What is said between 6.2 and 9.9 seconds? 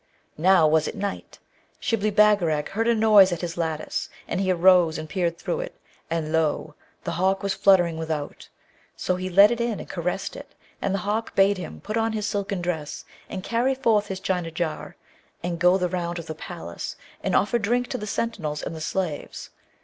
lo! the hawk was fluttering without; so he let it in, and